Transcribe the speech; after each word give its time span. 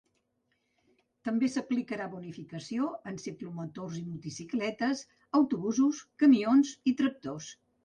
També 1.27 1.49
s’aplicarà 1.55 2.07
bonificació 2.13 2.87
en 3.13 3.21
ciclomotors 3.25 4.01
i 4.01 4.03
motocicletes, 4.09 5.05
autobusos, 5.43 6.03
camions 6.25 6.75
i 6.95 6.99
tractors. 7.05 7.55